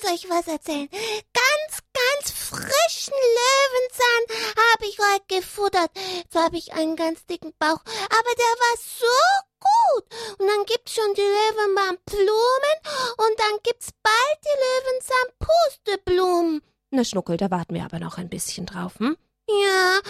[0.00, 0.88] muss euch was erzählen.
[0.90, 5.90] Ganz, ganz frischen Löwenzahn habe ich heute gefuttert.
[6.16, 9.06] Jetzt habe ich einen ganz dicken Bauch, aber der war so
[9.60, 10.04] gut.
[10.38, 12.76] Und dann gibt's schon die Löwenzahnblumen
[13.16, 16.62] und dann gibt's bald die Löwenzahnpusteblumen.
[16.90, 19.16] Na, Schnuckel, da warten wir aber noch ein bisschen drauf, hm?
[19.48, 20.00] Ja,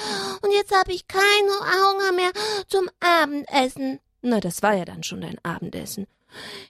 [0.43, 2.33] und jetzt habe ich keinen Hunger mehr
[2.69, 4.01] zum Abendessen.
[4.23, 6.07] Na, das war ja dann schon dein Abendessen.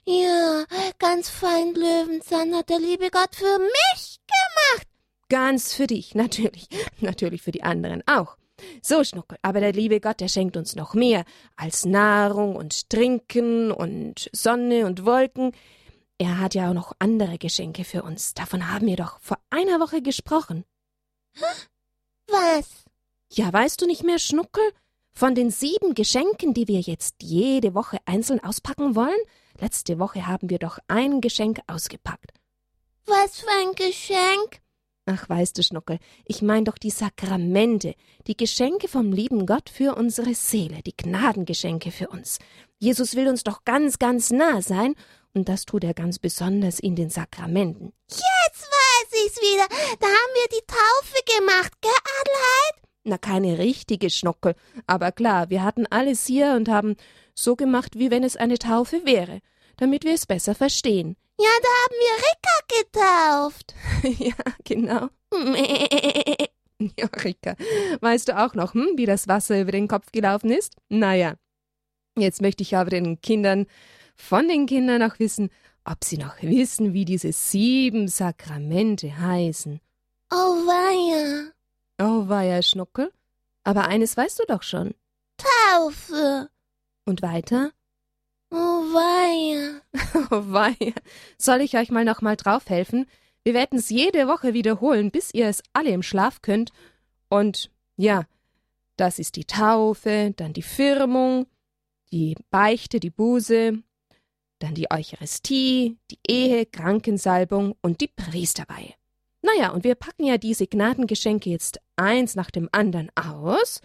[0.05, 0.65] Ja,
[0.99, 4.87] ganz fein Löwenzahn hat der liebe Gott für mich gemacht.
[5.29, 6.67] Ganz für dich, natürlich.
[6.99, 8.37] Natürlich für die anderen auch.
[8.81, 11.25] So, Schnuckel, aber der liebe Gott, der schenkt uns noch mehr
[11.55, 15.51] als Nahrung und Trinken und Sonne und Wolken.
[16.17, 18.35] Er hat ja auch noch andere Geschenke für uns.
[18.35, 20.65] Davon haben wir doch vor einer Woche gesprochen.
[22.27, 22.69] Was?
[23.33, 24.63] Ja, weißt du nicht mehr, Schnuckel?
[25.13, 29.19] Von den sieben Geschenken, die wir jetzt jede Woche einzeln auspacken wollen?
[29.59, 32.31] Letzte Woche haben wir doch ein Geschenk ausgepackt.
[33.05, 34.61] Was für ein Geschenk?
[35.05, 37.95] Ach, weißt du, Schnuckel, ich mein doch die Sakramente,
[38.27, 42.37] die Geschenke vom lieben Gott für unsere Seele, die Gnadengeschenke für uns.
[42.77, 44.95] Jesus will uns doch ganz, ganz nah sein,
[45.33, 47.93] und das tut er ganz besonders in den Sakramenten.
[48.09, 48.21] Jetzt
[48.63, 49.67] weiß ich's wieder.
[49.99, 52.90] Da haben wir die Taufe gemacht, gell, Adelheid?
[53.03, 54.53] Na, keine richtige Schnuckel,
[54.85, 56.95] aber klar, wir hatten alles hier und haben
[57.33, 59.41] so gemacht, wie wenn es eine Taufe wäre,
[59.77, 61.15] damit wir es besser verstehen.
[61.39, 63.73] Ja, da haben wir Rika getauft.
[64.23, 65.09] ja, genau.
[66.99, 67.55] ja, Rika,
[68.01, 70.75] weißt du auch noch, hm, wie das Wasser über den Kopf gelaufen ist?
[70.89, 71.33] Naja,
[72.15, 73.65] jetzt möchte ich aber den Kindern,
[74.15, 75.49] von den Kindern auch wissen,
[75.83, 79.79] ob sie noch wissen, wie diese sieben Sakramente heißen.
[80.31, 81.51] Oh weia.
[81.99, 83.11] Oh weia, Schnuckel.
[83.63, 84.95] Aber eines weißt du doch schon.
[85.37, 86.49] Taufe.
[87.05, 87.71] Und weiter?
[88.51, 89.81] Oh weia.
[90.31, 90.93] Oh weia.
[91.37, 93.05] Soll ich euch mal noch mal drauf helfen?
[93.43, 96.71] Wir werden es jede Woche wiederholen, bis ihr es alle im Schlaf könnt.
[97.29, 98.25] Und ja,
[98.97, 101.47] das ist die Taufe, dann die Firmung,
[102.11, 103.81] die Beichte, die Buße,
[104.59, 108.93] dann die Eucharistie, die Ehe, Krankensalbung und die Priesterweihe.
[109.41, 113.81] Naja, und wir packen ja diese Gnadengeschenke jetzt eins nach dem anderen aus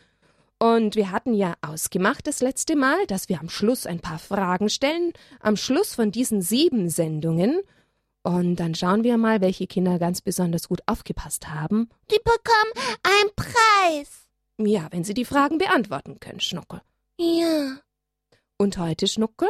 [0.59, 4.71] und wir hatten ja ausgemacht das letzte Mal, dass wir am Schluss ein paar Fragen
[4.71, 7.61] stellen, am Schluss von diesen sieben Sendungen.
[8.23, 11.91] Und dann schauen wir mal, welche Kinder ganz besonders gut aufgepasst haben.
[12.11, 14.27] Die bekommen einen Preis.
[14.59, 16.81] Ja, wenn sie die Fragen beantworten können, Schnuckel.
[17.19, 17.77] Ja.
[18.57, 19.49] Und heute, Schnuckel?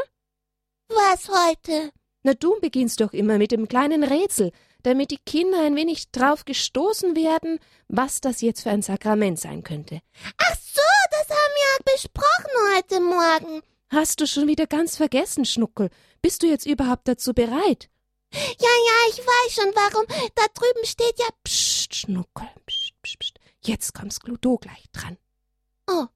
[0.88, 1.92] Was heute?
[2.24, 4.50] Na, du beginnst doch immer mit dem kleinen Rätsel,
[4.86, 7.58] damit die Kinder ein wenig drauf gestoßen werden,
[7.88, 10.00] was das jetzt für ein Sakrament sein könnte.
[10.38, 10.80] Ach so,
[11.10, 13.62] das haben wir besprochen heute Morgen.
[13.88, 15.90] Hast du schon wieder ganz vergessen, Schnuckel?
[16.22, 17.90] Bist du jetzt überhaupt dazu bereit?
[18.32, 20.06] Ja, ja, ich weiß schon, warum.
[20.36, 23.38] Da drüben steht ja Psst, Schnuckel, psst, psst, psst.
[23.64, 25.18] Jetzt kommst du gleich dran.
[25.88, 26.06] Oh,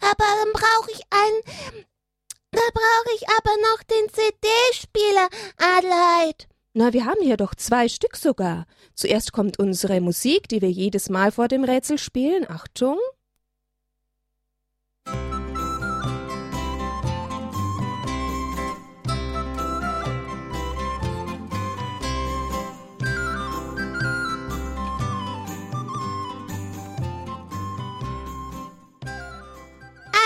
[0.00, 1.86] aber dann brauche ich einen.
[2.50, 5.28] Da brauche ich aber noch den CD-Spieler,
[5.58, 6.48] Adelheid.
[6.78, 8.66] Na, wir haben hier doch zwei Stück sogar.
[8.94, 12.44] Zuerst kommt unsere Musik, die wir jedes Mal vor dem Rätsel spielen.
[12.50, 12.98] Achtung.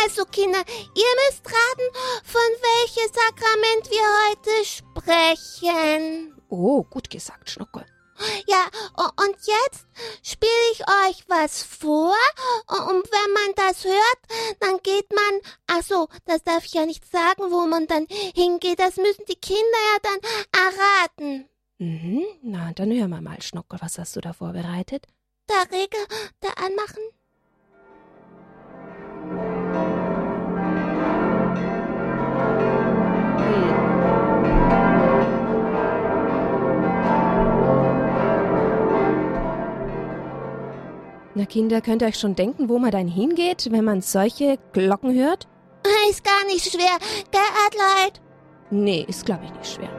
[0.02, 0.64] Also, Kinder,
[0.96, 1.88] ihr müsst raten,
[2.24, 6.39] von welchem Sakrament wir heute sprechen.
[6.50, 7.86] Oh, gut gesagt, Schnuckel.
[8.46, 8.66] Ja,
[9.24, 9.86] und jetzt
[10.22, 12.14] spiele ich euch was vor.
[12.68, 17.10] Und wenn man das hört, dann geht man, ach so, das darf ich ja nicht
[17.10, 18.78] sagen, wo man dann hingeht.
[18.78, 19.62] Das müssen die Kinder
[19.94, 21.48] ja dann erraten.
[21.78, 25.06] Mhm, na, dann hören wir mal, Schnuckel, was hast du da vorbereitet?
[25.48, 26.00] Der Regel,
[26.40, 27.02] da anmachen.
[41.34, 45.14] Na Kinder, könnt ihr euch schon denken, wo man dann hingeht, wenn man solche Glocken
[45.14, 45.46] hört?
[46.10, 46.98] Ist gar nicht schwer,
[47.30, 48.20] gell, Adelheid?
[48.70, 49.90] Nee, ist glaube ich nicht schwer.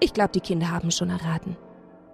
[0.00, 1.56] Ich glaube, die Kinder haben schon erraten.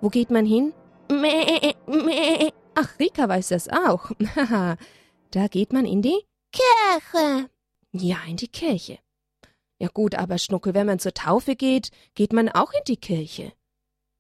[0.01, 0.73] Wo geht man hin?
[1.11, 2.51] Meh, meh.
[2.75, 4.11] Ach, Rika weiß das auch.
[5.31, 6.23] Da geht man in die
[6.53, 7.51] Kirche.
[7.91, 9.01] Ja, in die Kirche.
[9.81, 13.53] Ja gut, aber Schnuckel, wenn man zur Taufe geht, geht man auch in die Kirche.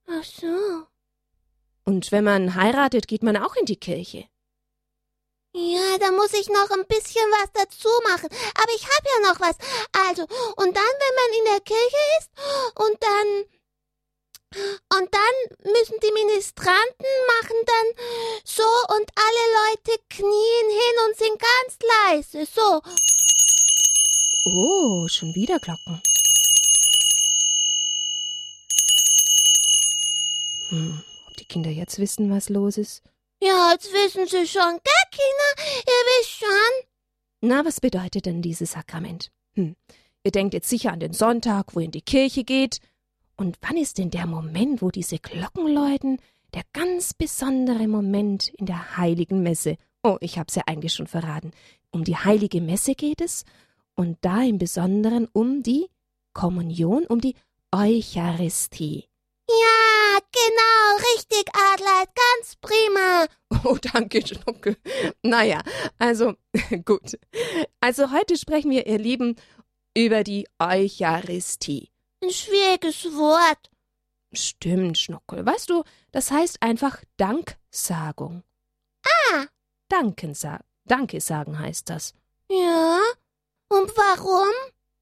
[0.08, 0.88] Ach so.
[1.84, 4.26] Und wenn man heiratet, geht man auch in die Kirche.
[5.56, 8.28] Ja, da muss ich noch ein bisschen was dazu machen.
[8.60, 9.56] Aber ich habe ja noch was.
[10.08, 12.30] Also, und dann, wenn man in der Kirche ist,
[12.74, 13.44] und dann.
[15.10, 17.06] dann müssen die Ministranten
[17.40, 18.04] machen dann
[18.44, 22.46] so und alle Leute knien hin und sind ganz leise.
[22.46, 22.82] So.
[24.44, 26.02] Oh, schon wieder Glocken.
[30.68, 31.02] Hm,
[31.34, 33.02] ob die Kinder jetzt wissen, was los ist?
[33.42, 35.66] Ja, jetzt wissen sie schon, gell, Kinder?
[35.84, 36.88] Ihr wisst schon.
[37.40, 39.32] Na, was bedeutet denn dieses Sakrament?
[39.56, 39.74] Hm,
[40.22, 42.78] ihr denkt jetzt sicher an den Sonntag, wo ihr in die Kirche geht.
[43.36, 46.20] Und wann ist denn der Moment, wo diese Glocken läuten?
[46.54, 49.76] Der ganz besondere Moment in der heiligen Messe.
[50.04, 51.50] Oh, ich hab's ja eigentlich schon verraten.
[51.90, 53.44] Um die heilige Messe geht es
[53.96, 55.88] und da im Besonderen um die
[56.32, 57.34] Kommunion, um die
[57.72, 59.08] Eucharistie.
[59.48, 59.83] Ja,
[60.32, 63.26] genau, richtig, Adleid, ganz prima.
[63.64, 64.76] Oh, danke, Schnuckel.
[65.22, 65.62] Naja,
[65.98, 66.34] also
[66.84, 67.18] gut.
[67.80, 69.36] Also heute sprechen wir, ihr Lieben,
[69.96, 71.90] über die Eucharistie.
[72.22, 73.70] Ein schwieriges Wort.
[74.32, 75.46] Stimmt, Schnuckel.
[75.46, 78.42] Weißt du, das heißt einfach Danksagung.
[79.32, 79.44] Ah.
[79.88, 82.14] Dankensa Danke sagen heißt das.
[82.50, 83.00] Ja.
[83.68, 84.52] Und warum?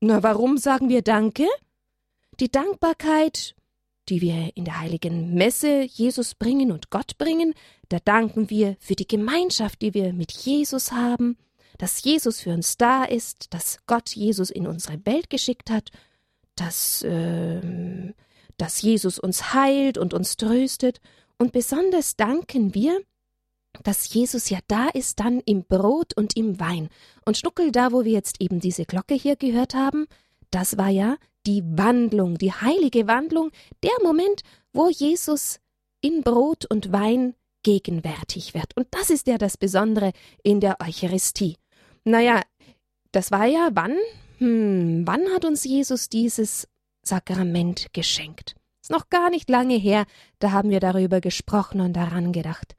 [0.01, 1.47] Na, warum sagen wir Danke?
[2.41, 3.55] Die Dankbarkeit,
[4.09, 7.55] die wir in der heiligen Messe Jesus bringen und Gott bringen,
[7.89, 11.37] da danken wir für die Gemeinschaft, die wir mit Jesus haben,
[11.79, 15.91] dass Jesus für uns da ist, dass Gott Jesus in unsere Welt geschickt hat,
[16.57, 18.13] dass, äh,
[18.57, 21.01] dass Jesus uns heilt und uns tröstet.
[21.39, 23.01] Und besonders danken wir,
[23.83, 26.89] dass Jesus ja da ist, dann im Brot und im Wein.
[27.25, 30.07] Und Schnuckel, da wo wir jetzt eben diese Glocke hier gehört haben,
[30.51, 31.17] das war ja
[31.47, 33.51] die Wandlung, die heilige Wandlung,
[33.83, 34.43] der Moment,
[34.73, 35.59] wo Jesus
[36.01, 38.77] in Brot und Wein gegenwärtig wird.
[38.77, 40.13] Und das ist ja das Besondere
[40.43, 41.57] in der Eucharistie.
[42.05, 42.43] Naja,
[43.13, 43.97] das war ja wann?
[44.39, 46.69] Hm, wann hat uns Jesus dieses
[47.03, 48.57] Sakrament geschenkt?
[48.81, 50.07] Ist noch gar nicht lange her,
[50.41, 52.75] da haben wir darüber gesprochen und daran gedacht.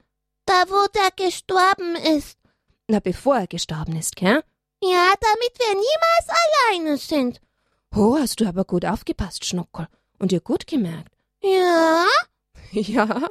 [0.45, 2.37] Da, wo der gestorben ist.
[2.89, 4.43] Na, bevor er gestorben ist, gell?
[4.81, 7.39] Ja, damit wir niemals alleine sind.
[7.95, 9.87] Oh, hast du aber gut aufgepasst, Schnuckel.
[10.17, 11.13] Und dir gut gemerkt.
[11.43, 12.05] Ja?
[12.71, 13.29] Ja,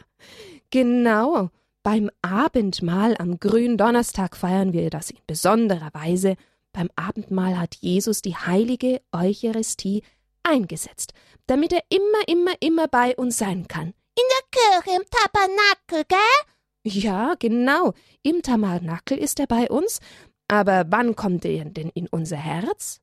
[0.70, 1.50] genau.
[1.82, 6.36] Beim Abendmahl am Gründonnerstag feiern wir das in besonderer Weise.
[6.72, 10.04] Beim Abendmahl hat Jesus die heilige Eucharistie
[10.44, 11.12] eingesetzt,
[11.48, 13.94] damit er immer, immer, immer bei uns sein kann.
[14.14, 16.92] In der Kirche, im Tabernakel, gell?
[17.02, 17.94] Ja, genau.
[18.22, 19.98] Im Tabernakel ist er bei uns.
[20.46, 23.01] Aber wann kommt er denn in unser Herz?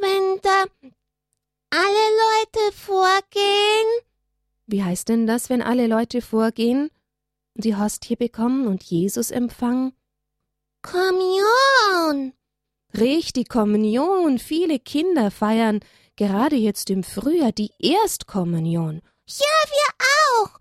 [0.00, 0.64] Wenn da
[1.70, 3.86] alle Leute vorgehen.
[4.66, 6.90] Wie heißt denn das, wenn alle Leute vorgehen,
[7.54, 9.92] die Hostie bekommen und Jesus empfangen?
[10.82, 12.32] Kommunion.
[12.96, 14.38] Richtig, Kommunion.
[14.38, 15.80] Viele Kinder feiern
[16.16, 19.02] gerade jetzt im Frühjahr die Erstkommunion.
[19.28, 20.06] Ja, wir
[20.42, 20.58] auch.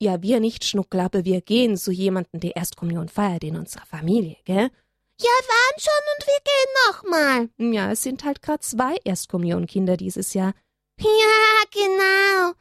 [0.00, 4.36] Ja, wir nicht, Schnuckel, aber wir gehen zu jemandem, der Erstkommunion feiert in unserer Familie,
[4.44, 4.70] gell?
[5.20, 7.74] Ja, waren schon und wir gehen nochmal.
[7.74, 10.54] Ja, es sind halt gerade zwei Erstkommunionkinder dieses Jahr.
[11.00, 12.52] Ja, genau.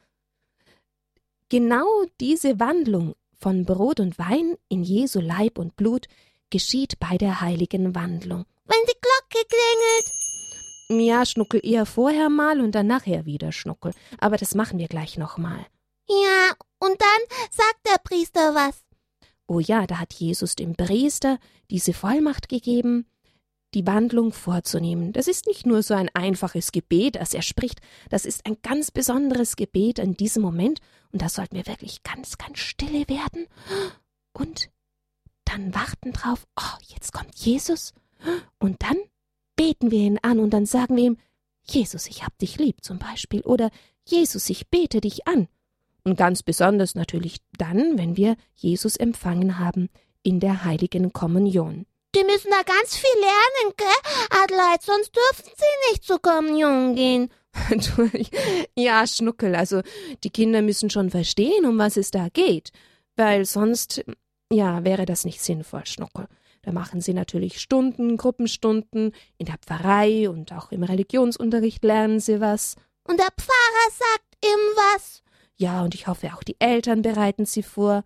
[1.49, 6.07] Genau diese Wandlung von Brot und Wein in Jesu Leib und Blut
[6.49, 8.45] geschieht bei der heiligen Wandlung.
[8.65, 11.07] Wenn die Glocke klingelt.
[11.07, 13.93] Ja, Schnuckel eher vorher mal und dann nachher wieder, Schnuckel.
[14.19, 15.65] Aber das machen wir gleich nochmal.
[16.09, 18.86] Ja, und dann sagt der Priester was.
[19.47, 21.39] Oh ja, da hat Jesus dem Priester
[21.71, 23.05] diese Vollmacht gegeben,
[23.73, 25.13] die Wandlung vorzunehmen.
[25.13, 28.91] Das ist nicht nur so ein einfaches Gebet, das er spricht, das ist ein ganz
[28.91, 30.79] besonderes Gebet in diesem Moment,
[31.11, 33.47] und da sollten wir wirklich ganz, ganz stille werden
[34.33, 34.69] und
[35.45, 37.93] dann warten drauf, oh, jetzt kommt Jesus,
[38.59, 38.97] und dann
[39.55, 41.17] beten wir ihn an und dann sagen wir ihm,
[41.69, 43.69] Jesus, ich hab dich lieb zum Beispiel, oder
[44.05, 45.47] Jesus, ich bete dich an.
[46.07, 49.89] Und ganz besonders natürlich dann, wenn wir Jesus empfangen haben
[50.23, 51.85] in der heiligen Kommunion.
[52.15, 57.29] Die müssen da ganz viel lernen, gell, Adelheid, sonst dürfen sie nicht zur Kommunion gehen.
[58.77, 59.81] ja, Schnuckel, also
[60.23, 62.71] die Kinder müssen schon verstehen, um was es da geht,
[63.17, 64.05] weil sonst,
[64.49, 66.27] ja, wäre das nicht sinnvoll, Schnuckel.
[66.61, 72.39] Da machen sie natürlich Stunden, Gruppenstunden, in der Pfarrei und auch im Religionsunterricht lernen sie
[72.39, 72.75] was.
[73.03, 75.21] Und der Pfarrer sagt ihm was.
[75.57, 78.03] Ja, und ich hoffe, auch die Eltern bereiten sie vor.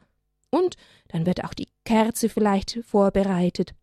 [0.49, 0.75] Und
[1.09, 3.73] dann wird auch die Kerze vielleicht vorbereitet.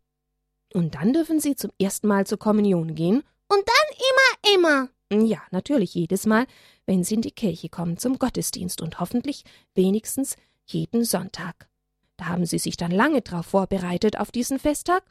[0.74, 3.22] Und dann dürfen sie zum ersten Mal zur Kommunion gehen.
[3.48, 4.88] Und dann immer, immer.
[5.26, 6.46] Ja, natürlich jedes Mal,
[6.86, 9.44] wenn sie in die Kirche kommen zum Gottesdienst und hoffentlich
[9.74, 11.68] wenigstens jeden Sonntag.
[12.18, 15.02] Da haben sie sich dann lange drauf vorbereitet auf diesen Festtag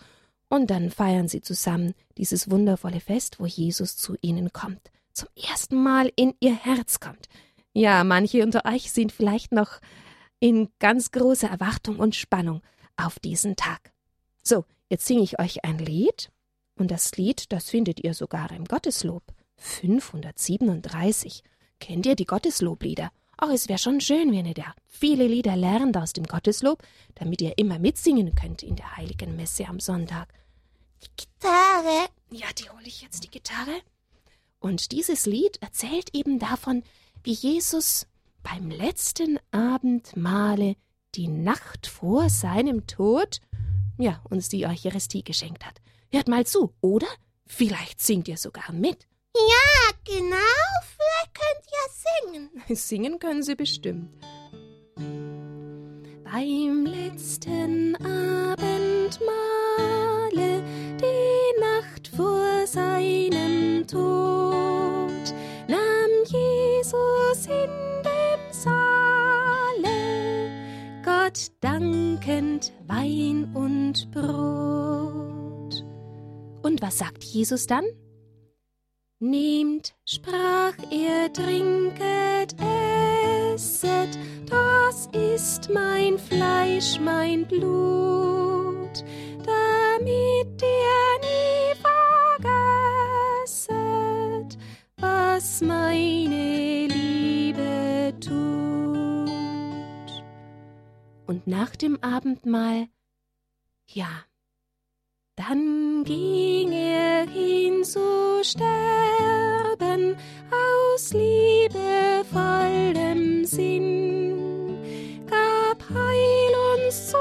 [0.50, 5.82] und dann feiern sie zusammen dieses wundervolle Fest, wo Jesus zu ihnen kommt, zum ersten
[5.82, 7.28] Mal in ihr Herz kommt.
[7.78, 9.80] Ja, manche unter euch sind vielleicht noch
[10.40, 12.64] in ganz großer Erwartung und Spannung
[12.96, 13.92] auf diesen Tag.
[14.42, 16.32] So, jetzt singe ich euch ein Lied.
[16.76, 19.22] Und das Lied, das findet ihr sogar im Gotteslob.
[19.58, 21.44] 537.
[21.80, 23.12] Kennt ihr die Gottesloblieder?
[23.38, 26.82] Ach, es wäre schon schön, wenn ihr da viele Lieder lernt aus dem Gotteslob,
[27.14, 30.34] damit ihr immer mitsingen könnt in der heiligen Messe am Sonntag.
[31.04, 32.08] Die Gitarre.
[32.32, 33.82] Ja, die hole ich jetzt die Gitarre.
[34.60, 36.82] Und dieses Lied erzählt eben davon,
[37.28, 38.08] wie Jesus
[38.42, 40.78] beim letzten Abendmahle
[41.14, 43.42] die Nacht vor seinem Tod,
[43.98, 45.82] ja, uns die Eucharistie geschenkt hat.
[46.10, 47.08] Hört mal zu, oder?
[47.46, 49.08] Vielleicht singt ihr sogar mit.
[49.36, 50.38] Ja, genau.
[50.96, 51.90] Vielleicht könnt ihr
[52.32, 52.50] singen.
[52.78, 54.10] Singen können sie bestimmt.
[56.24, 59.18] Beim letzten Abendmahle,
[61.02, 64.47] die Nacht vor seinem Tod,
[67.48, 68.88] in dem Saale
[71.04, 75.84] Gott dankend Wein und Brot.
[76.64, 77.86] Und was sagt Jesus dann?
[79.20, 82.56] Nehmt, sprach er, trinket,
[83.54, 89.04] esset, das ist mein Fleisch, mein Blut,
[89.38, 91.74] damit ihr nie
[93.42, 94.58] vergesset,
[94.98, 96.77] was meine
[101.28, 102.88] Und nach dem Abendmahl,
[103.86, 104.08] ja,
[105.36, 110.16] dann ging er hin zu sterben
[110.50, 114.80] aus liebevollem Sinn,
[115.30, 117.18] gab Heil uns zu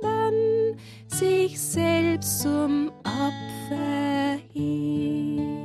[0.00, 5.58] erwerben, sich selbst zum Opfer hin.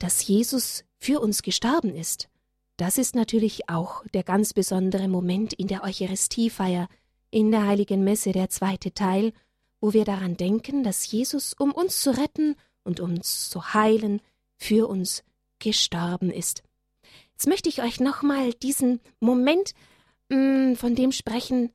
[0.00, 2.29] Dass Jesus für uns gestorben ist,
[2.80, 6.88] das ist natürlich auch der ganz besondere Moment in der Eucharistiefeier,
[7.30, 9.34] in der heiligen Messe, der zweite Teil,
[9.80, 14.22] wo wir daran denken, dass Jesus, um uns zu retten und uns zu heilen,
[14.56, 15.24] für uns
[15.58, 16.62] gestorben ist.
[17.32, 19.74] Jetzt möchte ich euch nochmal diesen Moment
[20.30, 20.38] mh,
[20.72, 21.72] mm, von dem sprechen,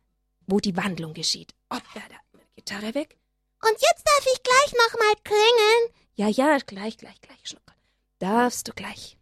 [0.47, 1.53] wo die Wandlung geschieht.
[1.69, 3.17] Oh, da, da, meine Gitarre weg.
[3.62, 6.05] Und jetzt darf ich gleich nochmal klingeln.
[6.15, 7.75] Ja, ja, gleich, gleich, gleich, Schnuckel.
[8.19, 9.14] Darfst du gleich.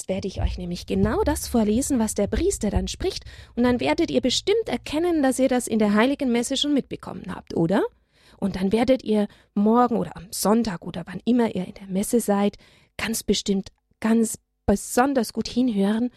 [0.00, 3.80] Jetzt werde ich euch nämlich genau das vorlesen, was der Priester dann spricht, und dann
[3.80, 7.82] werdet ihr bestimmt erkennen, dass ihr das in der heiligen Messe schon mitbekommen habt, oder?
[8.38, 12.20] Und dann werdet ihr morgen oder am Sonntag oder wann immer ihr in der Messe
[12.20, 12.56] seid,
[12.96, 16.08] ganz bestimmt ganz besonders gut hinhören,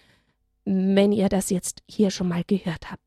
[0.64, 3.04] wenn ihr das jetzt hier schon mal gehört habt.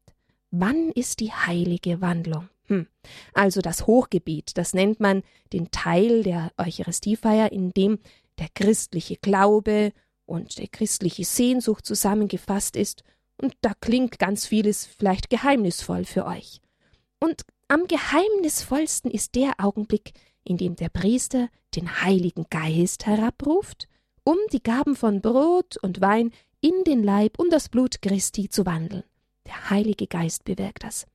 [0.51, 2.51] Wann ist die heilige Wandlung?
[2.65, 2.87] Hm.
[3.33, 5.23] Also das Hochgebet, das nennt man
[5.55, 7.99] den Teil der Eucharistiefeier, in dem
[8.39, 9.95] der christliche Glaube
[10.27, 13.03] und der christliche Sehnsucht zusammengefasst ist,
[13.39, 16.61] und da klingt ganz vieles vielleicht geheimnisvoll für euch.
[17.21, 20.13] Und am geheimnisvollsten ist der Augenblick,
[20.45, 23.89] in dem der Priester den Heiligen Geist herabruft,
[24.25, 28.67] um die Gaben von Brot und Wein in den Leib und das Blut Christi zu
[28.67, 29.05] wandeln.
[29.47, 31.07] Der Heilige Geist bewirkt das.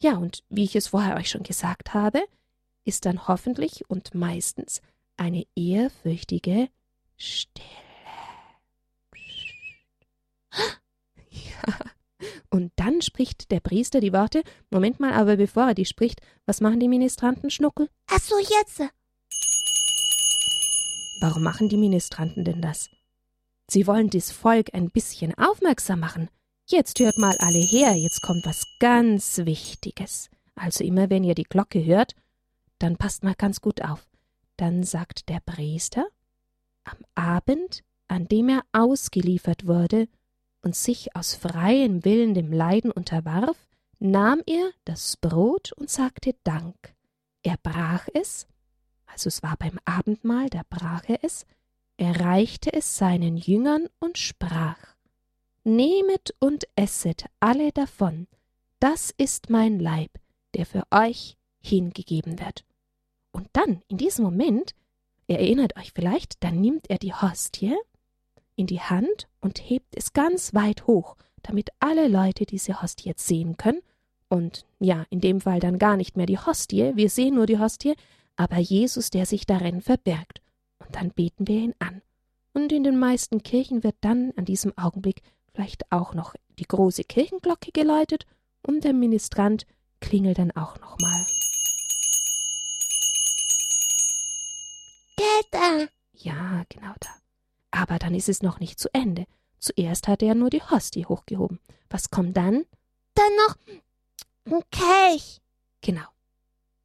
[0.00, 2.22] Ja, und wie ich es vorher euch schon gesagt habe,
[2.84, 4.82] ist dann hoffentlich und meistens
[5.16, 6.68] eine ehrfürchtige
[7.16, 7.91] Stille.
[11.30, 11.74] Ja.
[12.50, 14.42] Und dann spricht der Priester die Worte.
[14.70, 17.88] Moment mal, aber bevor er die spricht, was machen die Ministranten, Schnuckel?
[18.08, 18.82] Ach so, jetzt.
[21.20, 22.90] Warum machen die Ministranten denn das?
[23.68, 26.28] Sie wollen das Volk ein bisschen aufmerksam machen.
[26.66, 30.28] Jetzt hört mal alle her, jetzt kommt was ganz Wichtiges.
[30.54, 32.14] Also immer wenn ihr die Glocke hört,
[32.78, 34.06] dann passt mal ganz gut auf.
[34.56, 36.06] Dann sagt der Priester,
[36.84, 40.08] am Abend, an dem er ausgeliefert wurde,
[40.62, 43.66] und sich aus freiem Willen dem Leiden unterwarf,
[43.98, 46.94] nahm er das Brot und sagte Dank.
[47.42, 48.46] Er brach es,
[49.06, 51.44] also es war beim Abendmahl, da brach er es,
[51.96, 54.78] er reichte es seinen Jüngern und sprach
[55.64, 58.26] Nehmet und esset alle davon,
[58.80, 60.10] das ist mein Leib,
[60.54, 62.64] der für euch hingegeben wird.
[63.30, 64.74] Und dann, in diesem Moment,
[65.28, 67.76] ihr erinnert euch vielleicht, dann nimmt er die Hostie
[68.56, 73.26] in die Hand und hebt es ganz weit hoch, damit alle Leute diese Hostie jetzt
[73.26, 73.80] sehen können.
[74.28, 77.58] Und ja, in dem Fall dann gar nicht mehr die Hostie, wir sehen nur die
[77.58, 77.94] Hostie,
[78.36, 80.40] aber Jesus, der sich darin verbirgt.
[80.78, 82.02] Und dann beten wir ihn an.
[82.54, 85.22] Und in den meisten Kirchen wird dann an diesem Augenblick
[85.54, 88.26] vielleicht auch noch die große Kirchenglocke geläutet
[88.62, 89.66] und der Ministrant
[90.00, 91.26] klingelt dann auch nochmal.
[95.16, 95.88] Täter!
[96.14, 97.21] Ja, genau da.
[97.82, 99.24] Aber dann ist es noch nicht zu Ende.
[99.58, 101.58] Zuerst hat er nur die Hostie hochgehoben.
[101.90, 102.62] Was kommt dann?
[103.14, 103.56] Dann noch
[104.44, 105.40] ein Kelch.
[105.80, 106.06] Genau.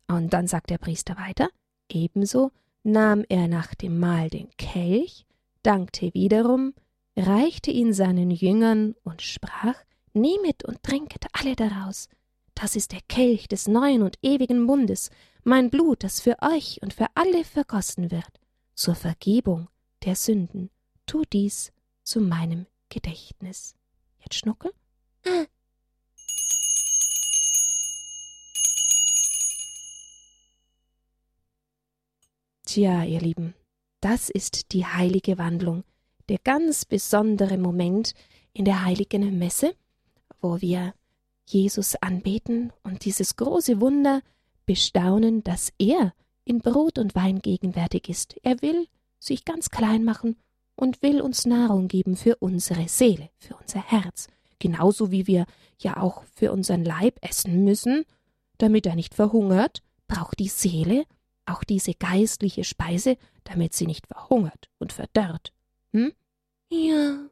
[0.08, 1.50] Und dann sagt der Priester weiter,
[1.88, 2.52] ebenso
[2.82, 5.28] nahm er nach dem Mahl den Kelch,
[5.62, 6.74] dankte wiederum,
[7.16, 9.76] reichte ihn seinen Jüngern und sprach,
[10.14, 12.10] Nehmet und trinket alle daraus.
[12.56, 15.12] Das ist der Kelch des neuen und ewigen Bundes,
[15.44, 18.40] mein Blut, das für euch und für alle vergossen wird,
[18.74, 19.68] zur Vergebung
[20.04, 20.72] der Sünden.
[21.08, 21.72] Tu dies
[22.04, 23.76] zu meinem Gedächtnis.
[24.20, 24.74] Jetzt schnuckel.
[32.66, 33.56] Tja, ihr Lieben,
[34.02, 35.86] das ist die heilige Wandlung,
[36.28, 38.14] der ganz besondere Moment
[38.52, 39.74] in der heiligen Messe,
[40.42, 40.94] wo wir
[41.46, 44.22] Jesus anbeten und dieses große Wunder
[44.66, 48.36] bestaunen, dass er in Brot und Wein gegenwärtig ist.
[48.44, 50.36] Er will sich ganz klein machen
[50.78, 54.28] und will uns Nahrung geben für unsere Seele, für unser Herz,
[54.60, 55.46] genauso wie wir
[55.80, 58.06] ja auch für unseren Leib essen müssen,
[58.58, 61.06] damit er nicht verhungert, braucht die Seele
[61.46, 65.54] auch diese geistliche Speise, damit sie nicht verhungert und verdörrt.
[65.94, 66.14] Hm?
[66.70, 67.30] Ja.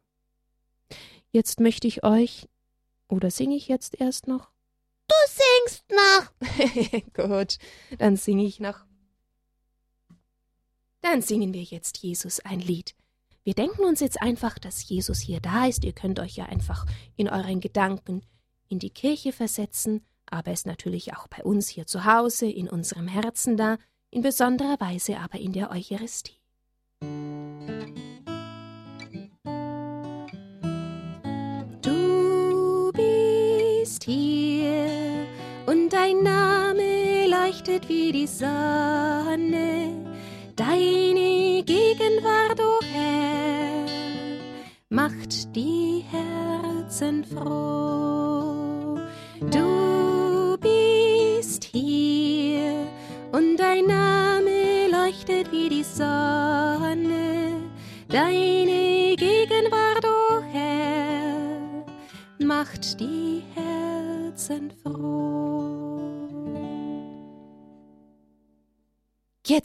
[1.32, 2.48] Jetzt möchte ich euch,
[3.10, 4.50] oder singe ich jetzt erst noch?
[5.08, 7.14] Du singst noch.
[7.14, 7.58] Gut,
[8.00, 8.86] dann singe ich noch.
[11.02, 12.96] Dann singen wir jetzt Jesus ein Lied.
[13.46, 15.84] Wir denken uns jetzt einfach, dass Jesus hier da ist.
[15.84, 18.24] Ihr könnt euch ja einfach in euren Gedanken
[18.70, 22.68] in die Kirche versetzen, aber er ist natürlich auch bei uns hier zu Hause, in
[22.68, 23.78] unserem Herzen da
[24.10, 26.40] in besonderer Weise aber in der Eucharistie.
[31.84, 35.28] Du bist hier
[35.68, 40.04] und dein Name leuchtet wie die Sonne,
[40.56, 41.15] deine
[45.06, 48.98] macht die Herzen froh.
[49.52, 52.88] Du bist hier
[53.32, 57.62] und dein Name leuchtet wie die Sonne,
[58.10, 61.86] deine Gegenwart, o oh Herr,
[62.40, 63.35] macht die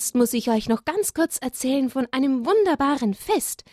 [0.01, 3.65] Jetzt muss ich euch noch ganz kurz erzählen von einem wunderbaren Fest.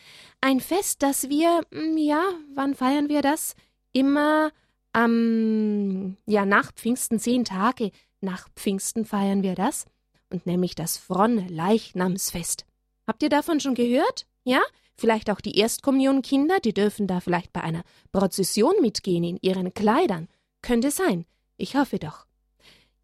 [0.41, 2.21] Ein Fest, das wir, hm, ja,
[2.53, 3.55] wann feiern wir das?
[3.93, 4.51] Immer
[4.91, 9.85] am, ja, nach Pfingsten zehn Tage nach Pfingsten feiern wir das,
[10.29, 12.65] und nämlich das Fronne Leichnamsfest.
[13.07, 14.27] Habt ihr davon schon gehört?
[14.43, 14.59] Ja?
[14.97, 20.27] Vielleicht auch die Erstkommunionkinder, die dürfen da vielleicht bei einer Prozession mitgehen in ihren Kleidern.
[20.61, 21.25] Könnte sein.
[21.55, 22.25] Ich hoffe doch.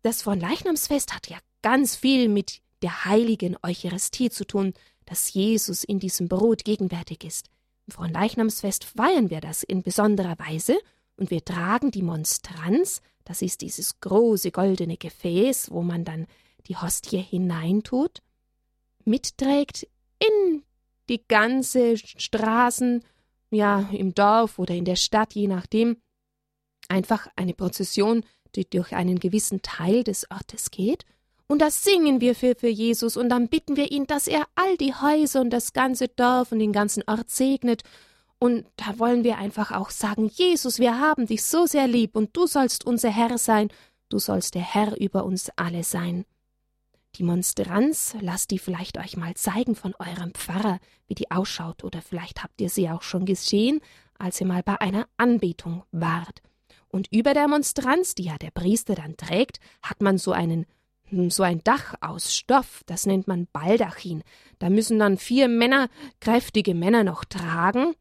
[0.02, 4.74] Das Fronleichnamsfest hat ja ganz viel mit der heiligen Eucharistie zu tun,
[5.06, 7.50] dass Jesus in diesem Brot gegenwärtig ist.
[7.88, 10.78] Im Fronleichnamsfest feiern wir das in besonderer Weise
[11.18, 16.28] und wir tragen die Monstranz, das ist dieses große goldene Gefäß, wo man dann
[16.68, 18.22] die Hostie hineintut,
[19.06, 19.88] mitträgt
[20.20, 20.64] in
[21.10, 23.04] die ganze Straßen,
[23.52, 25.98] ja, im Dorf oder in der Stadt, je nachdem,
[26.88, 28.24] einfach eine Prozession,
[28.56, 31.06] die durch einen gewissen Teil des Ortes geht.
[31.48, 34.78] Und das singen wir für, für Jesus und dann bitten wir ihn, dass er all
[34.78, 37.84] die Häuser und das ganze Dorf und den ganzen Ort segnet
[38.44, 42.36] und da wollen wir einfach auch sagen, Jesus, wir haben dich so sehr lieb und
[42.36, 43.70] du sollst unser Herr sein,
[44.10, 46.26] du sollst der Herr über uns alle sein.
[47.16, 52.02] Die Monstranz, lasst die vielleicht euch mal zeigen von eurem Pfarrer, wie die ausschaut, oder
[52.02, 53.80] vielleicht habt ihr sie auch schon gesehen,
[54.20, 56.42] als ihr mal bei einer Anbetung wart.
[56.90, 60.66] Und über der Monstranz, die ja der Priester dann trägt, hat man so einen
[61.12, 64.24] so ein Dach aus Stoff, das nennt man Baldachin.
[64.60, 65.90] Da müssen dann vier Männer,
[66.20, 67.94] kräftige Männer noch tragen,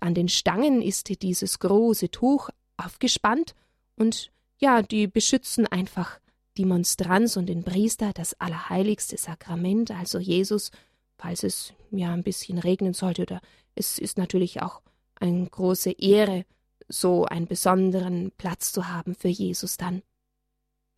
[0.00, 3.54] an den Stangen ist dieses große Tuch aufgespannt
[3.96, 6.20] und ja, die beschützen einfach
[6.56, 10.70] die Monstranz und den Priester, das allerheiligste Sakrament, also Jesus,
[11.16, 13.40] falls es ja ein bisschen regnen sollte oder
[13.74, 14.82] es ist natürlich auch
[15.20, 16.44] eine große Ehre,
[16.88, 20.02] so einen besonderen Platz zu haben für Jesus dann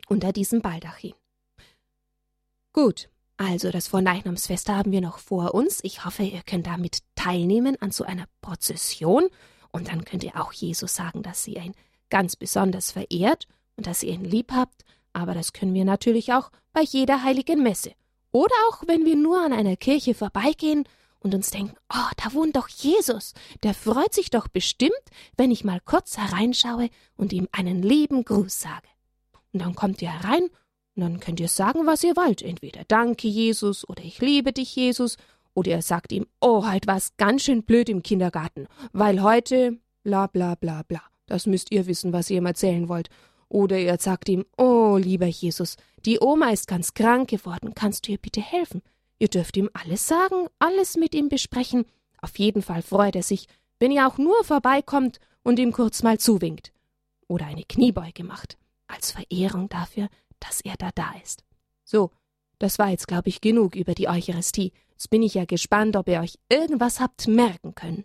[0.09, 1.15] unter diesem Baldachin.
[2.73, 5.81] Gut, also das Vorleichnamsfest haben wir noch vor uns.
[5.83, 9.25] Ich hoffe, ihr könnt damit teilnehmen an so einer Prozession
[9.73, 11.75] und dann könnt ihr auch Jesus sagen, dass ihr ihn
[12.11, 16.51] ganz besonders verehrt und dass ihr ihn lieb habt, aber das können wir natürlich auch
[16.73, 17.93] bei jeder heiligen Messe.
[18.31, 20.85] Oder auch, wenn wir nur an einer Kirche vorbeigehen
[21.19, 24.93] und uns denken, oh, da wohnt doch Jesus, der freut sich doch bestimmt,
[25.37, 28.87] wenn ich mal kurz hereinschaue und ihm einen lieben Gruß sage.
[29.53, 30.49] Und dann kommt ihr herein
[31.01, 32.43] dann könnt ihr sagen, was ihr wollt.
[32.43, 35.17] Entweder Danke, Jesus, oder Ich liebe dich, Jesus,
[35.55, 40.27] Oder ihr sagt ihm, oh, halt was ganz schön blöd im Kindergarten, weil heute bla
[40.29, 41.03] bla bla bla.
[41.27, 43.09] Das müsst ihr wissen, was ihr ihm erzählen wollt.
[43.49, 48.13] Oder ihr sagt ihm, oh, lieber Jesus, die Oma ist ganz krank geworden, kannst du
[48.13, 48.81] ihr bitte helfen?
[49.19, 51.85] Ihr dürft ihm alles sagen, alles mit ihm besprechen.
[52.23, 53.47] Auf jeden Fall freut er sich,
[53.79, 56.73] wenn ihr auch nur vorbeikommt und ihm kurz mal zuwinkt.
[57.27, 60.09] Oder eine Kniebeuge macht, als Verehrung dafür,
[60.41, 61.45] dass er da da ist.
[61.85, 62.11] So,
[62.59, 64.73] das war jetzt, glaube ich, genug über die Eucharistie.
[64.91, 68.05] Jetzt bin ich ja gespannt, ob ihr euch irgendwas habt merken können.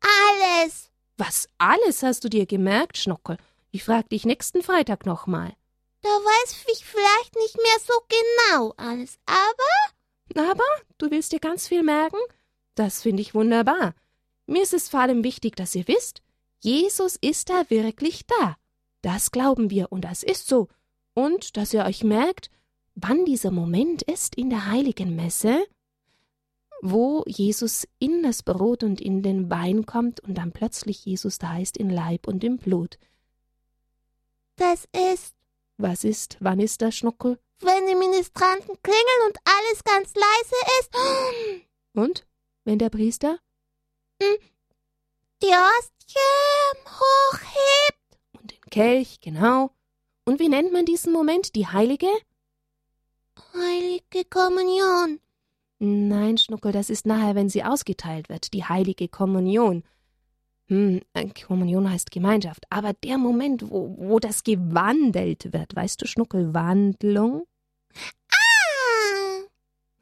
[0.00, 0.90] Alles.
[1.16, 3.38] Was alles hast du dir gemerkt, Schnockel?
[3.70, 5.54] Ich frag dich nächsten Freitag nochmal.
[6.02, 10.50] Da weiß ich vielleicht nicht mehr so genau alles, aber.
[10.50, 10.64] Aber
[10.98, 12.18] du willst dir ganz viel merken?
[12.74, 13.94] Das finde ich wunderbar.
[14.46, 16.22] Mir ist es vor allem wichtig, dass ihr wisst,
[16.60, 18.56] Jesus ist da wirklich da.
[19.02, 20.68] Das glauben wir und das ist so.
[21.16, 22.50] Und dass ihr euch merkt,
[22.94, 25.66] wann dieser Moment ist in der heiligen Messe,
[26.82, 31.58] wo Jesus in das Brot und in den Wein kommt und dann plötzlich Jesus da
[31.58, 32.98] ist in Leib und im Blut.
[34.56, 35.34] Das ist.
[35.78, 36.36] Was ist?
[36.40, 37.38] Wann ist das, Schnuckel?
[37.60, 40.90] Wenn die Ministranten klingeln und alles ganz leise ist.
[41.94, 42.26] Und?
[42.64, 43.38] Wenn der Priester?
[44.22, 44.36] Hm,
[45.42, 46.18] die Ostie
[46.84, 48.18] hochhebt.
[48.38, 49.70] Und den Kelch, genau.
[50.26, 51.54] Und wie nennt man diesen Moment?
[51.54, 52.08] Die Heilige?
[53.54, 55.20] Heilige Kommunion.
[55.78, 59.84] Nein, Schnuckel, das ist nachher, wenn sie ausgeteilt wird, die heilige Kommunion.
[60.68, 66.06] Hm, äh, Kommunion heißt Gemeinschaft, aber der Moment, wo, wo das gewandelt wird, weißt du,
[66.06, 67.46] Schnuckel, Wandlung?
[68.30, 69.44] Ah!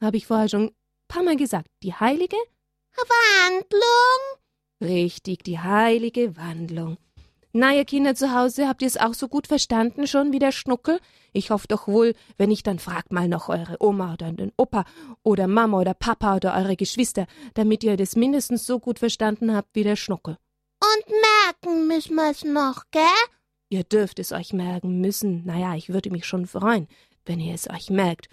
[0.01, 0.75] Habe ich vorher schon ein
[1.07, 2.37] paar Mal gesagt, die heilige
[2.95, 4.39] Wandlung?
[4.81, 6.97] Richtig, die heilige Wandlung.
[7.57, 10.51] Na, ihr Kinder zu Hause, habt ihr es auch so gut verstanden schon wie der
[10.51, 10.99] Schnuckel?
[11.31, 14.83] Ich hoffe doch wohl, wenn nicht, dann fragt mal noch eure Oma oder den Opa
[15.23, 19.69] oder Mama oder Papa oder eure Geschwister, damit ihr das mindestens so gut verstanden habt
[19.71, 20.37] wie der Schnuckel.
[20.83, 21.15] Und
[21.63, 23.01] merken müssen wir es noch, gell?
[23.69, 25.45] Ihr dürft es euch merken müssen.
[25.45, 26.89] Naja, ich würde mich schon freuen,
[27.23, 28.27] wenn ihr es euch merkt.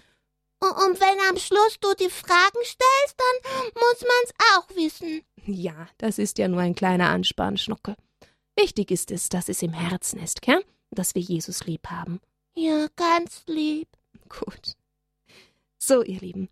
[0.59, 5.21] Und wenn am Schluss du die Fragen stellst, dann muss man's auch wissen.
[5.45, 7.95] Ja, das ist ja nur ein kleiner Anspann, Schnuckel.
[8.55, 10.63] Wichtig ist es, dass es im Herzen ist, gell?
[10.91, 12.21] Dass wir Jesus lieb haben.
[12.55, 13.87] Ja, ganz lieb.
[14.29, 14.75] Gut.
[15.79, 16.49] So, ihr Lieben.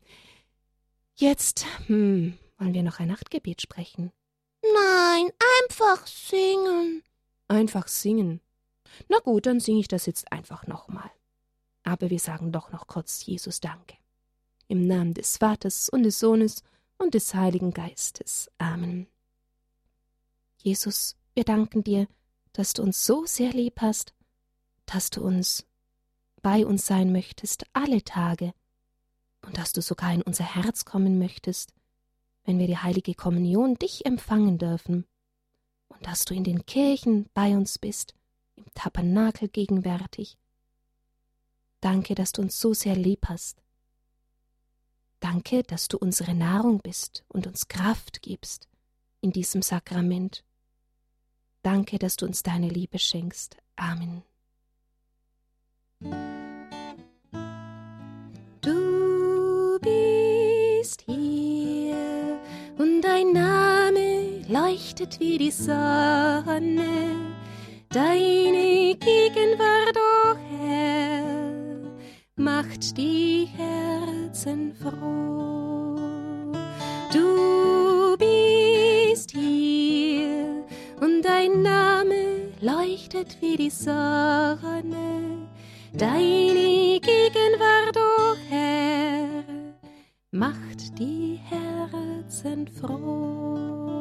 [1.16, 4.12] Jetzt, hm, wollen wir noch ein Nachtgebet sprechen?
[4.62, 7.04] Nein, einfach singen.
[7.48, 8.42] Einfach singen.
[9.08, 11.12] Na gut, dann singe ich das jetzt einfach nochmal.
[11.84, 13.96] Aber wir sagen doch noch kurz Jesus Danke.
[14.68, 16.64] Im Namen des Vaters und des Sohnes
[16.98, 18.50] und des Heiligen Geistes.
[18.58, 19.08] Amen.
[20.58, 22.08] Jesus, wir danken dir,
[22.54, 24.14] dass du uns so sehr lieb hast,
[24.86, 25.66] dass du uns
[26.42, 28.54] bei uns sein möchtest alle Tage
[29.42, 31.74] und dass du sogar in unser Herz kommen möchtest,
[32.44, 35.06] wenn wir die heilige Kommunion dich empfangen dürfen
[35.90, 38.14] und dass du in den Kirchen bei uns bist,
[38.56, 40.38] im Tabernakel gegenwärtig.
[41.80, 43.62] Danke, dass du uns so sehr lieb hast.
[45.20, 48.68] Danke, dass du unsere Nahrung bist und uns Kraft gibst
[49.22, 50.44] in diesem Sakrament.
[51.64, 53.58] Danke, dass du uns deine Liebe schenkst.
[53.76, 54.24] Amen.
[58.62, 62.40] Du bist hier
[62.78, 67.16] und dein Name leuchtet wie die Sonne.
[67.90, 71.44] Deine Gegenwart, o oh Herr,
[72.36, 76.00] macht die Herzen froh.
[77.14, 77.61] Du
[82.62, 85.50] leuchtet wie die Sonne.
[85.94, 89.44] Deine Gegenwart, o oh Herr,
[90.32, 93.92] macht die Herzen froh.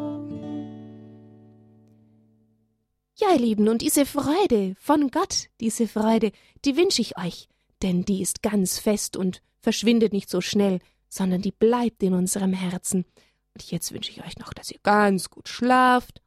[3.17, 6.33] Ja, ihr Lieben, und diese Freude von Gott, diese Freude,
[6.65, 7.49] die wünsche ich euch,
[7.83, 12.53] denn die ist ganz fest und verschwindet nicht so schnell, sondern die bleibt in unserem
[12.53, 13.05] Herzen.
[13.53, 16.23] Und jetzt wünsche ich euch noch, dass ihr ganz gut schlaft.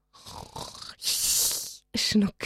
[1.96, 2.46] Schnuck.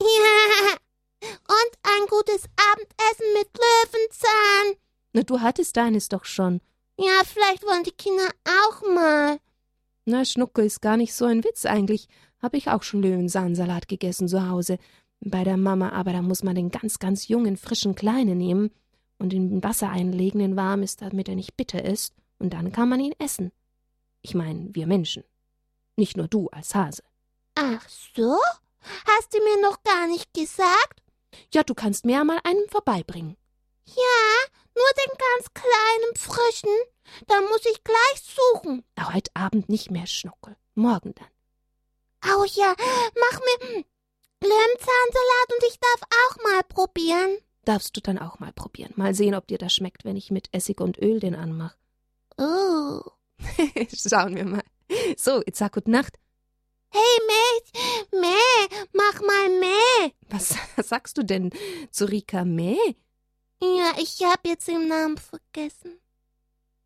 [0.00, 0.76] Ja.
[1.22, 4.76] Und ein gutes Abendessen mit Löwenzahn.
[5.12, 6.60] Na, du hattest deines doch schon.
[6.98, 9.38] Ja, vielleicht wollen die Kinder auch mal.
[10.04, 12.08] Na, Schnucke ist gar nicht so ein Witz eigentlich.
[12.40, 14.78] Hab ich auch schon Löwenzahnsalat gegessen zu Hause.
[15.20, 18.70] Bei der Mama, aber da muss man den ganz, ganz jungen, frischen Kleinen nehmen
[19.18, 23.00] und in Wasser einlegen, in warmes, damit er nicht bitter ist, und dann kann man
[23.00, 23.50] ihn essen.
[24.20, 25.24] Ich meine, wir Menschen.
[25.96, 27.02] Nicht nur du als Hase.
[27.56, 28.38] Ach so?
[29.06, 31.02] Hast du mir noch gar nicht gesagt?
[31.52, 33.36] Ja, du kannst mir ja mal einen vorbeibringen.
[33.86, 36.76] Ja, Nur den ganz kleinen frischen.
[37.26, 38.84] Da muss ich gleich suchen.
[39.00, 40.56] Heute Abend nicht mehr, Schnuckel.
[40.74, 41.28] Morgen dann.
[42.30, 42.74] Au ja,
[43.20, 43.84] mach mir
[44.42, 47.38] Löwenzahnsalat und ich darf auch mal probieren.
[47.64, 48.92] Darfst du dann auch mal probieren.
[48.96, 51.76] Mal sehen, ob dir das schmeckt, wenn ich mit Essig und Öl den anmache.
[52.36, 53.00] Oh.
[53.96, 54.62] Schauen wir mal.
[55.16, 56.18] So, jetzt sag gute Nacht.
[56.90, 60.12] Hey, Mäh, Mäh, mach mal Mäh.
[60.28, 60.54] Was
[60.88, 61.50] sagst du denn
[61.90, 62.76] zu Rika Mäh?
[63.62, 65.98] Ja, ich hab jetzt den Namen vergessen.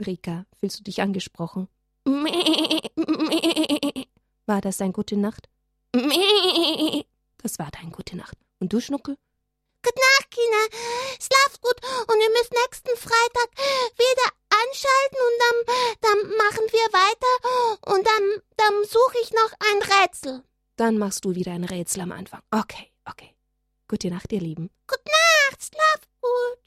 [0.04, 1.68] Rika, fühlst du dich angesprochen?
[2.06, 4.06] Mäh, Mäh,
[4.46, 5.48] War das ein Gute Nacht?
[5.94, 7.04] Mäh.
[7.38, 8.36] Das war dein Gute Nacht.
[8.58, 9.16] Und du, Schnuckel?
[9.84, 10.76] Ach, Kinder,
[11.18, 11.76] schlaft gut
[12.08, 13.50] und ihr müsst nächsten Freitag
[13.96, 14.32] wieder
[14.62, 15.56] anschalten und dann,
[16.00, 20.42] dann machen wir weiter und dann, dann suche ich noch ein Rätsel.
[20.76, 22.40] Dann machst du wieder ein Rätsel am Anfang.
[22.50, 23.34] Okay, okay.
[23.88, 24.70] Gute Nacht, ihr Lieben.
[24.86, 26.59] Gute Nacht, schlaft gut.